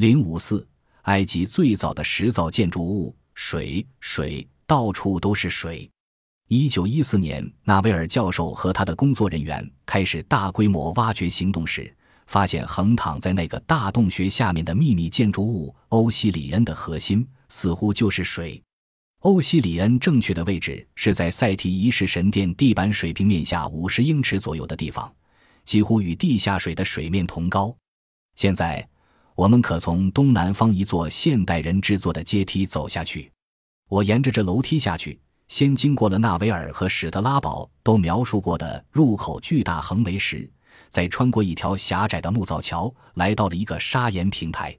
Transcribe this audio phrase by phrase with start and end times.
[0.00, 0.66] 零五四，
[1.02, 5.86] 埃及最早的石造建筑物，水，水，到处都是水。
[6.48, 11.94] 一九一四年，纳维尔教授和他的工作人员开始大规模挖掘行动时，
[12.28, 18.58] 发现横躺在那个大洞穴下面的秘密建筑物欧西里恩的核心，似乎就是水。
[19.18, 25.12] 欧西里恩正确的位置是在赛提一世神殿地板水平面下五十英尺左右的地方，
[25.66, 27.76] 几乎与地下水的水面同高。
[28.34, 28.88] 现在，
[29.40, 33.32] 我们可从东南方一座现代人制作的阶梯走下去。
[33.88, 40.46] 我沿着这楼梯下去，先经过了纳维尔和史德拉堡都描述过的入口巨大横围石，
[40.90, 44.76] 再穿过一条狭窄的木造桥，来到了一个砂岩平台。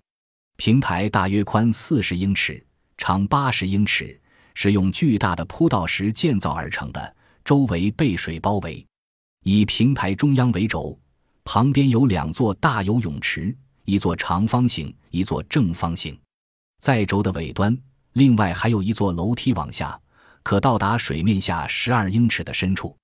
[0.58, 2.64] 平台大约宽四十英尺，
[3.00, 4.16] 长八十英尺。
[4.54, 8.86] 是用巨大的铺道石建造而成的，周围被水包围，
[9.44, 10.96] 以平台中央为轴，
[11.46, 13.58] 旁边有两座大游泳池，
[13.92, 16.18] 一座长方形，一座正方形。
[16.80, 17.78] 在轴的尾端，
[18.14, 20.00] 另外还有一座楼梯往下，
[20.44, 22.96] 可到达水面下十二英尺的深处。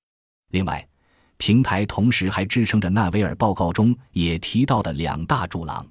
[0.51, 0.87] 另外，
[1.35, 5.85] 平台同时还支撑着纳维尔报告中也提到的两大柱廊，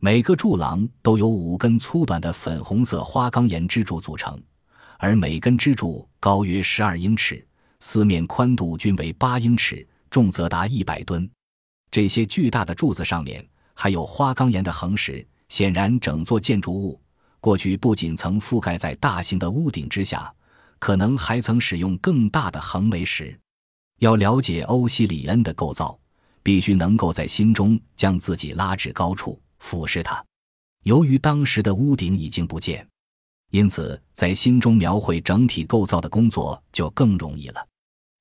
[0.00, 4.38] 每个柱廊都由五根粗短的粉红色花岗岩支柱组成。
[4.98, 7.42] 而每根支柱高约十二英尺，
[7.80, 11.26] 四面宽度均为八英尺，重则达一百吨。
[11.90, 13.42] 这些巨大的柱子上面
[13.78, 16.98] 还有花岗岩的横石，显然整座建筑物
[17.38, 20.32] 过去不仅曾覆盖在大型的屋顶之下，
[20.78, 23.38] 可能还曾使用更大的横围石。
[24.00, 25.96] 要了解欧西里恩的构造，
[26.42, 30.24] 必须能够在心中将自己拉至高处俯视它。
[30.84, 32.86] 由于当时的屋顶已经不见。
[33.52, 37.64] 因此，在心中描绘整体构造的工作就更容易了。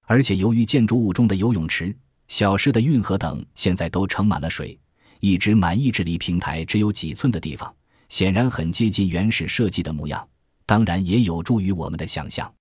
[0.06, 1.96] 而且，由于建筑物中的游泳池、
[2.28, 4.80] 小室的运河等现在都盛满了水，
[5.26, 7.74] 一直满意志离平台只有几寸的地方，
[8.10, 10.28] 显然很接近原始设计的模样。
[10.68, 12.54] 当然，也有助于我们的想象。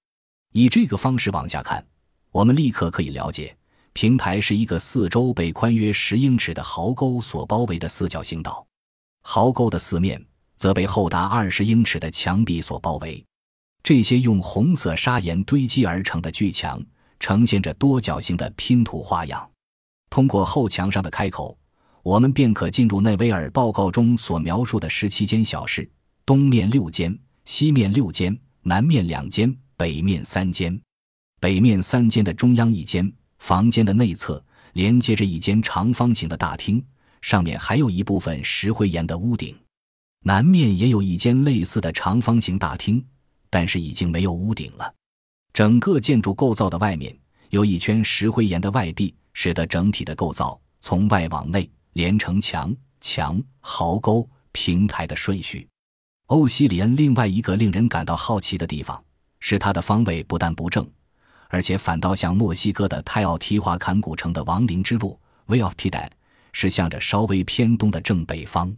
[0.53, 1.85] 以这个方式往下看，
[2.31, 3.55] 我们立刻可以了解，
[3.93, 8.67] 平台是一个四周被宽约十英尺的壕沟所包围的四角形岛，
[9.23, 10.25] 壕沟的四面。
[10.57, 13.23] 则被厚达二十英尺的墙壁所包围，
[13.83, 16.81] 这些用红色砂岩堆积而成的巨墙
[17.19, 19.51] 呈现着多角形的拼图花样。
[20.09, 21.59] 通过后墙上的开口，
[22.05, 25.91] 我们便可进入内维尔报告中所描述的十七间小室：
[26.27, 30.79] 东面六间，西面六间，南面两间，北面三间。
[31.41, 34.45] 北面三间的中央一间房间的内侧
[34.75, 36.85] 连接着一间长方形的大厅，
[37.23, 39.57] 上面还有一部分石灰岩的屋顶。
[40.25, 43.03] 南面也有一间类似的长方形大厅，
[43.49, 44.95] 但是已经没有屋顶了。
[45.55, 47.17] 整个建筑构造的外面
[47.49, 55.67] 有一圈石灰岩的外壁，使得整体的构造从外往内连城墙、墙、壕沟、平台的顺序。
[56.27, 59.03] 欧西里恩另外一个令人感到好奇的地方
[59.41, 60.89] 是，它的方位不但不正，
[61.49, 66.11] 而且反倒像墨西哥的泰奥提华坎古城的亡灵之路 （Way of t i d a
[66.53, 68.75] 是向着稍微偏东的正北方。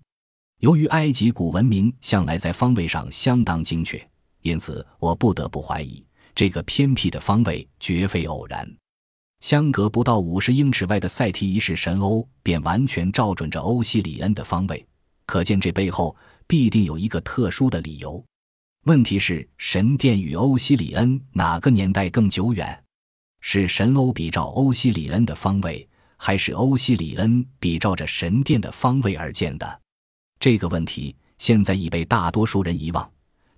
[0.61, 4.07] 由于埃及古文明向来在方位上相当精确，
[4.43, 8.69] 因此我不得不怀疑这个偏僻的方位绝非偶然。
[9.47, 14.85] 相隔不到五十英尺外的赛提一世神欧便完全照准着欧西里恩的方位，
[15.25, 16.17] 可见这背后
[16.49, 18.21] 必定有一个特殊的理由。
[18.87, 22.83] 问题是，神殿与欧西里恩哪个年代更久远？
[23.41, 29.81] 是神欧比照欧西里恩的方位，还是欧西里恩比照着神殿的方位而建的？
[30.41, 33.09] 这个问题现在已被大多数人遗忘，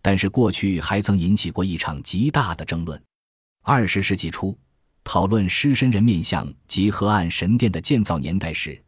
[0.03, 3.03] 但是过去还曾引起过一场极大的争论。
[3.63, 4.55] 二十世纪初，
[5.09, 8.79] 讨论狮身人面像及河岸神殿的建造年代时，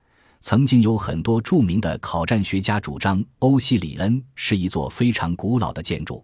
[0.42, 6.22] 曾经有很多著名的考战学家主张欧西里恩是一座非常古老的建筑。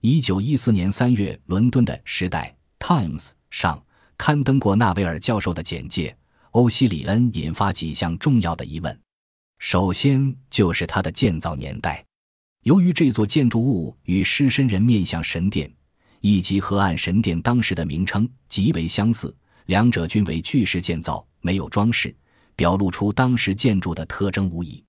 [0.00, 2.52] 一九一四年三月，伦敦的《时代》
[2.84, 3.80] （Times） 上
[4.16, 6.16] 刊登过纳维尔教授的简介，
[6.50, 9.00] 欧西里恩引发几项重要的疑问。
[9.60, 12.04] 首先就是它的建造年代。
[12.64, 15.72] 由于这座建筑物与狮身人面像神殿
[16.20, 19.34] 以及河岸神殿当时的名称极为相似，
[19.66, 22.14] 两者均为巨石建造，没有装饰，
[22.56, 24.82] 表露出当时建筑的特征无疑。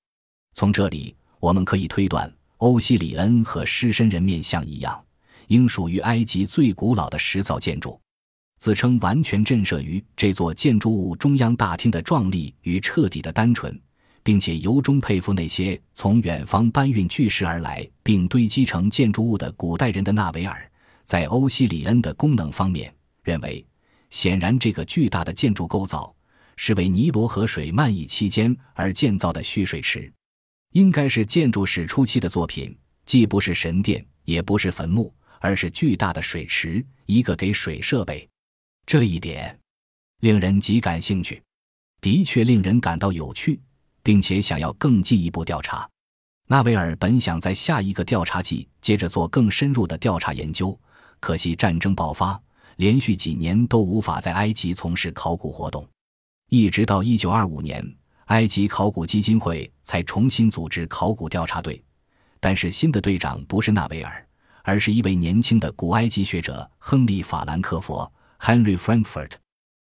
[0.54, 5.04] 从这里我们可以推断，欧西里恩和狮身人面像一样，
[5.48, 8.00] 应属于埃及最古老的石造建筑。
[8.58, 13.80] 自称完全震慑于这座建筑物中央大厅的壮丽与彻底的单纯。
[14.22, 20.69] 并且由衷佩服那些从远方搬运巨石而来并堆积成建筑物的古代人的纳维尔，
[21.10, 23.66] 在欧西里恩的功能方面，认为
[24.12, 26.16] 显然这个巨大的建筑构造
[26.56, 30.14] 是为尼罗河水漫溢期间而建造的蓄水池。
[30.74, 38.30] 应该是建筑史初期的作品，既不是神殿，也不是坟墓，而是巨大的水池，一个给水设备。
[38.86, 39.60] 这一点
[40.20, 41.42] 令人极感兴趣，
[42.02, 43.60] 的确令人感到有趣，
[44.04, 45.90] 并且想要更进一步调查。
[46.46, 50.80] 纳维尔本想在下一个调查季接着做更深入的调查研究，
[51.20, 52.42] 可惜战争爆发，
[52.78, 55.88] 连续几年都无法在埃及从事考古活动。
[56.50, 57.96] 一直到一九二五年，
[58.26, 61.84] 埃及考古基金会才重新组织考古调查队，
[62.40, 64.26] 但是新的队长不是纳维尔，
[64.64, 69.32] 而是一位年轻的古埃及学者亨利·法兰克佛 （Henry Frankfurt）。